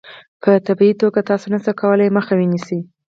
په 0.41 0.51
طبیعي 0.67 0.93
توګه 1.01 1.19
تاسو 1.29 1.45
نشئ 1.53 1.71
کولای 1.81 2.09
مخه 2.17 2.33
ونیسئ. 2.35 2.79